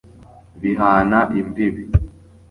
bihana 0.61 1.19
imbibi 1.39 1.81